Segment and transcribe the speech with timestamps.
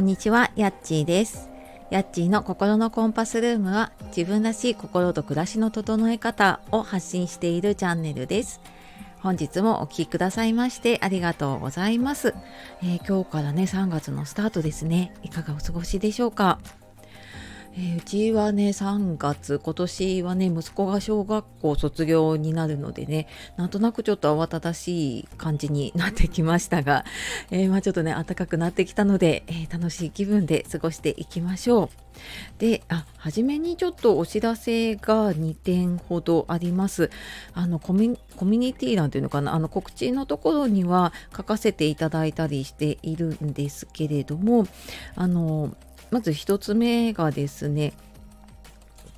[0.00, 1.50] こんにちは、やっちーです。
[1.90, 8.62] やっちーの心のコンパスルームは自分らしい心と暮らしの整え方を発信しているチャンネルです。
[9.18, 12.34] 本日もお聴きくださいましてありがとうございます、
[12.82, 15.12] えー、今日からね3月のスタートですね。
[15.22, 16.60] いかがお過ごしでしょうか？
[17.74, 27.04] えー、うちはね3月今年はね息子が小学校卒業になるのでねなんとなくちょっと慌ただしい感じになってきましたが、
[27.50, 31.88] えー、まあ、ちょっとね暖かくなってきたので、えー、楽しい気分で過ごしていきましょう。
[32.58, 37.10] で、あ、初めにちょっとお知らせが2点ほどあります。
[37.54, 44.66] あのコミュニティ欄というのかな、あの告知のところには書かせていただいたりしているんですけれども、
[45.14, 45.74] あの
[46.10, 47.92] まず1つ目がですね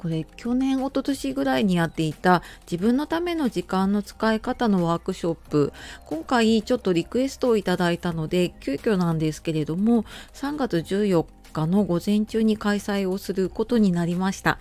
[0.00, 5.74] これ去年一昨年ぐらいにやっていた自分のための時間の使い方のワークショップ
[6.06, 14.58] 今回ちょっとリクエストをいただいたので急遽なんですけれども3月14日の午前中に開催をすることになりました。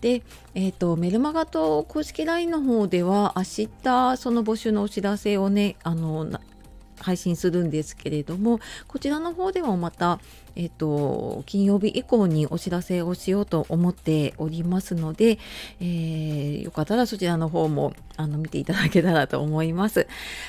[0.00, 0.22] で、
[0.54, 6.28] えーと、メルマガと公式 LINE の方では明日その募集のお知らせをねあの
[7.00, 10.20] 配信するんですけれどもこちらの方でもまた、
[10.54, 15.38] えっと、金曜日以降にお知らせをしようと思っておりますので、
[15.80, 20.06] えー、よかったらそちらの方もあの見ていただけたらと思います。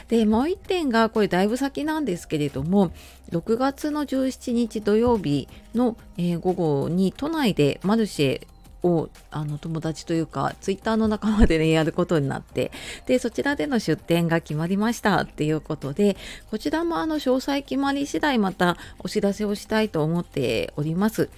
[0.07, 2.91] でもう一点がこれだいぶ先なんですけれども
[3.31, 8.47] 6月の17日土曜日の、えー、午後に都内でマルシェ
[8.87, 12.71] をあの友達というかツイッターの仲間でねやることになって
[13.05, 16.17] でそちらでの出店が決まりましたっていうことで
[16.49, 21.29] こちらもあの詳細決まり次第またお知らせをしたいと思っております。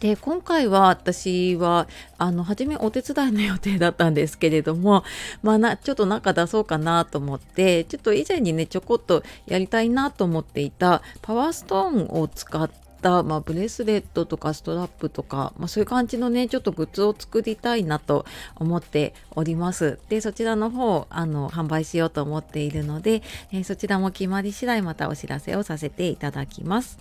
[0.00, 1.88] で今回は私は
[2.18, 5.04] あの初めお手伝いの予定だったんですけれども
[5.42, 12.70] まあなちょっと中出そうかなと思ってちょっと以前にねちょこっとやりたいなと思っていたパワーストーンを使っ
[13.04, 18.24] て、まあ、ブレスレットとかストラップとか、まあ、そういう感じのねちょっとグッズを作りたいなと
[18.56, 19.98] 思っております。
[20.08, 23.22] でそちらの方あの販売しようと思っているので、
[23.52, 26.98] えー、そちらも決まり次第またお知らせをさせていただきます。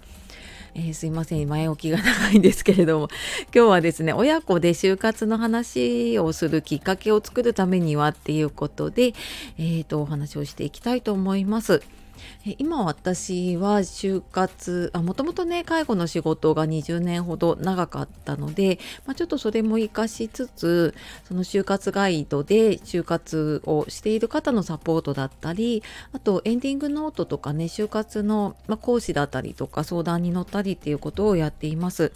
[0.76, 1.48] えー、すいません。
[1.48, 3.10] 前置きが長いんですけれども。
[3.56, 9.14] 今日はですね親子で就活の話をするきっかけを作るためにはっていうことで、
[9.58, 11.82] えーとお話をしていきたいと思います。
[12.58, 32.12] 今私は就活もともとね介護の仕事が20年ほど長かったので、まあ、ちょっとそれも活かしつつその就活ガイドで就活をしている方のサポートだったりあとエンディングノートとかね就活の、ま講師だったりとか相談に乗ったりっていうことをやっています。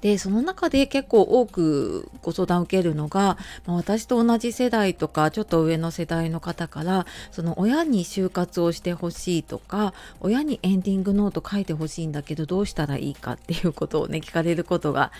[0.00, 15.12] でその中で結構多くご相談を受けるのが、まあ、私と同じ世代とかちょっと上の世代の方からその親に就活をしてほしいとか親にエンディングノート書いてほしいんだけどどうしたらいいかっていうことをね 聞かれることが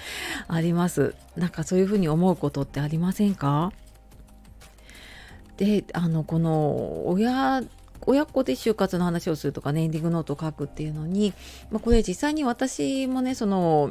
[0.48, 1.14] あります。
[1.36, 3.72] なんかそういうふうに思うことってありませんか？
[5.56, 7.62] であのこの親
[8.06, 11.34] 親子で就活の話をするとかねエンディングノートを書くっていうのに、
[11.70, 13.90] まあ、これ実際に私もねその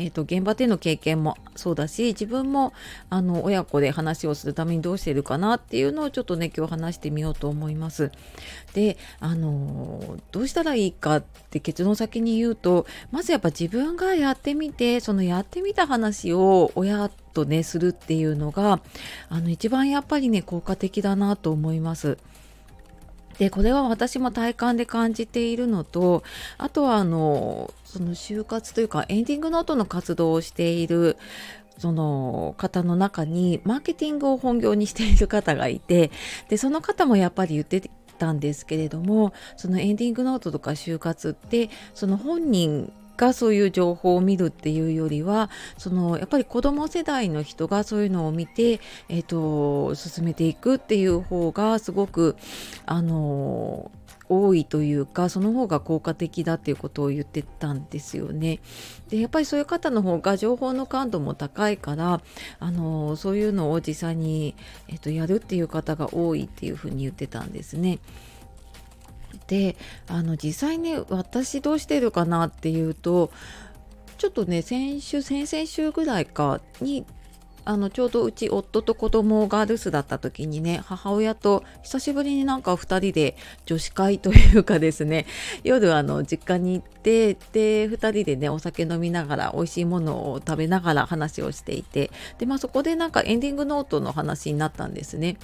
[0.00, 2.72] えーと、現場での経験もそうだし自分も
[3.10, 8.10] あの親子で話をするためにどうしてるかなっていうのをちょっとね今日話してみようと思います。
[8.72, 18.80] であのどうしたらいいかって結論先に言うとまずやっぱ自分がやってみてそのやってみた話を親とねするっていうのが
[19.28, 22.16] あの一番やっぱりね効果的だなと思います。
[23.36, 26.22] でこれは私も体感で感じているのと
[26.58, 31.16] あとはあのその就活というかエンディングノートの活動をしている
[31.76, 36.12] その方の中にマーケティングを本業にしている方がいて
[36.48, 48.80] でその方もやっぱり言ってたんですけれどもそのエンディングノートとか就活ってその本人がそういう情報を見るっていうよりはそのやっぱり子ども世代の人がそういうのを見て、
[49.10, 52.36] えーと、進めていくっていう方がすごく
[52.86, 53.90] あの
[54.30, 58.60] 多いというかその方が効果的だっていうことを言ってたんですよね。
[59.08, 62.22] でやっぱりそういう方の方が情報の感度も高いから
[62.60, 64.54] あのそういうのを実際に、
[64.86, 67.98] えっと、やるっていう方が多いっていうふうに言ってたんですね。
[69.48, 73.32] であの実際ね私どうしてるかなっていうと
[74.16, 77.04] ちょっとね先週先々週ぐらいかに
[77.64, 83.36] あのちょうどうち夫と子供が留守だった時にね母親と久しぶりになんか2人で
[83.66, 85.26] 女子会というかですね
[85.64, 95.36] 夜あの実家に行ってで2人でねお酒飲みながら美味しいものを食べながら話をしていてでまあそこでなんかエンディングノートの話になったんですね。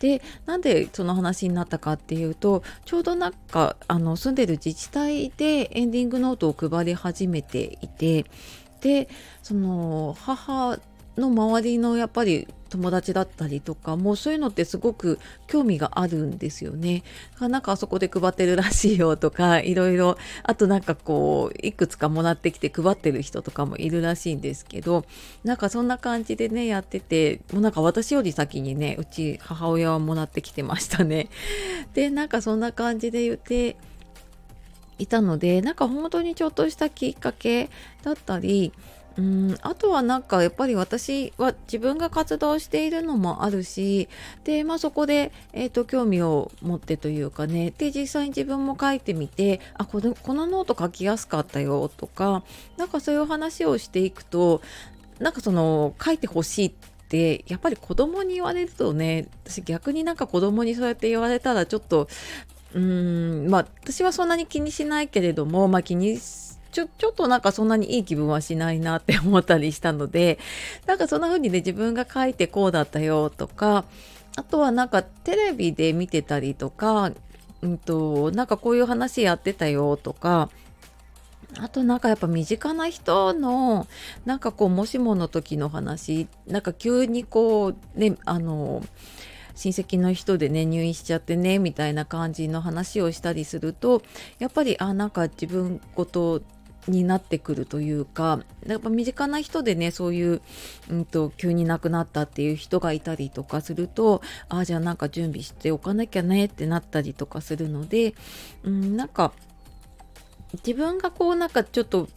[0.00, 8.26] でなんでその話になったかっていうとちょうどなんかあの住んでる自治体でエンディングノートを配り始めていて
[8.80, 9.08] で
[9.42, 10.78] その母
[11.18, 17.02] の周りのやっぱり友達だったりとかもうそういうのってすごく興味があるんですよね。
[17.40, 25.04] なんかあそこで配ってるらしいよとか いろいろあとなんかこういくつかもらってきて配ってる人とかもいるらしいんですけど
[25.44, 31.28] なんかそんな感じでねやっててもうなんか私より先にねうち母親はもらってきてましたね。
[31.94, 33.76] でなんかそんな感じで言って
[34.98, 37.70] いたのでなんか本当にちょっとしたきっかけ
[38.02, 38.72] だったり
[39.18, 44.08] うんあとはなんかやっぱり私は自分が活動しているのもあるし
[44.44, 52.44] で、まあ、そこで、えーと、興味を持ってというかねで実際に自分も書いてみてあこのこのノート書きやすかったよとか
[52.76, 54.62] なんかそういう話をしていくと
[55.18, 56.72] なんかその書いてほしいっ
[57.08, 62.06] てやっぱり子供に言われるとね私逆になんか子供にそうやって言われたらちょっと
[62.72, 66.18] うんまあ私はそんなに気にしないけれどもまあ気に
[66.70, 70.38] ちょちょっとなんかそんなにいい気分はしないなって思ったりしたので
[70.86, 73.84] なんかそんな風にね自分が書いてこうだったよとか
[74.36, 77.12] あとはなんかテレビで見てたりとか、
[77.62, 80.48] うんと、なんかこういう話やってたよとか
[81.58, 83.86] あとなんかやっぱ身近な人の
[84.26, 88.84] なんかこうもしもの時の話なんか急にこうねあの
[89.58, 94.02] 親戚の人でね入院しちゃってねみたいな感じの話をしたりすると
[94.38, 96.42] やっぱりあなんか自分ごと
[96.88, 100.42] になってくるというかやっぱ身近な人でねそういう、
[100.90, 108.14] うんと、急に亡くなったっていう人がいたりとかするとああじゃあなんか準備しておかなきゃねってなったりとかするので、
[108.64, 109.32] うん、なんか
[110.66, 112.08] 自分がこうなんかちょっと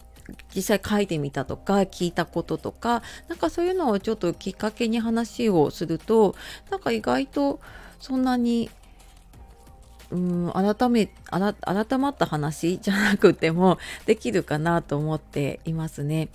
[0.54, 6.34] 実際書いてみたとか聞いたこととかなんかそういうのをちょっときっかけに話をすると
[6.70, 7.60] なんか意外と
[7.98, 8.70] そんなに
[10.12, 16.28] うん改め改まった話じゃなくてもできるかなと思っていますね。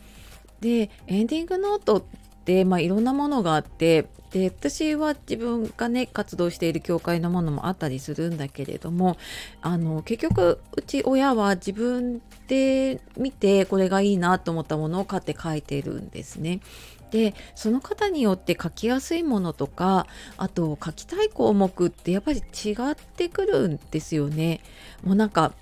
[0.60, 2.04] でエンディングノートっ
[2.44, 9.18] て、まあ、いろんなものがあってで私は自分がね活動している教会のものもあったりするんだけれども
[9.62, 16.60] あの結局うち親は自分で見てこれがいいなと思ったものを買って書いてるんですね。
[17.12, 20.08] でその方によって書きやすいものとか
[20.38, 24.62] あと書きたい項目ってやっぱり違ってくるんですよね。
[25.04, 25.54] もうなんか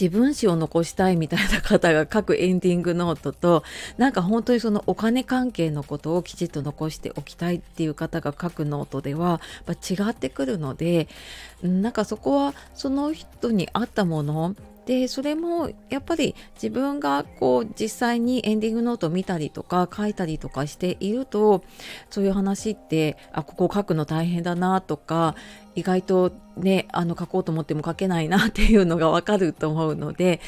[0.00, 3.64] 自分史を残したいみたいな方が書くエンディングノートと
[3.96, 11.08] なんか本当にそのお金関係のことをきちっと残しておきたいっていう方が書くノートではやっぱ違ってくるので
[11.62, 14.54] なんかそこはその人に合ったもの
[14.88, 21.62] でそれもやっぱり自分がこう実際にエンディングノートを見たりとか書いたりとかしていると
[22.08, 25.34] そういう話ってあここ書くの大変だなとか
[25.74, 30.40] 意外とねあの書こうと思っても書けないなっていうのがわかると思うので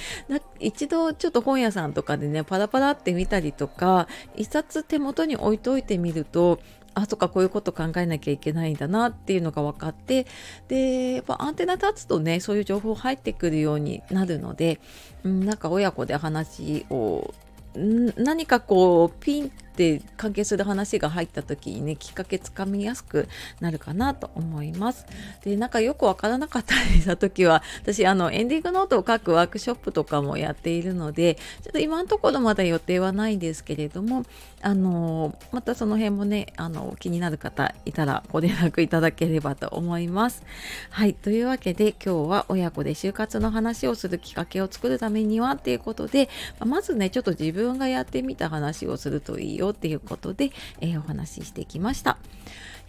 [0.59, 6.61] 一度ちょっと本屋さんとかでねパラパラって見たりとか一冊手元に置いといてみると
[7.01, 10.27] あそっかこういうこと考えなきゃいけないんだなっていうのが分かって
[10.69, 14.81] でやっぱアンテナ立つとねそういう情報入ってくるようになるので、
[15.25, 17.33] うん、なんか親子で話を
[17.75, 23.29] 何かこうピンって関係する話が入った時にねきっかけつかみやすく
[23.61, 25.07] なるかなと思います。
[25.43, 34.25] でなんかよくわからなかったりした時は 私あのエンディングノートを書くワークショップとかもやっているのでちょっと今のところまだ予定はないんですけれども
[34.61, 40.43] あのまたその辺もねあの気になる方いたらご連絡いただければと思います。
[40.91, 46.29] はいというわけで今日は親子で就活の話をするきっかけを作るためにはっていうことで
[46.59, 50.51] まずねちょっと自分がやってみた話をするといいよっていうことで、
[50.81, 52.19] えー、お話ししてきました、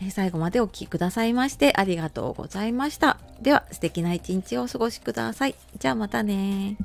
[0.02, 3.18] えー、最後までお聴きくださいましてありがとうございました。
[3.42, 5.56] では素敵な一日をお過ごしください。
[5.80, 6.78] じゃあまたね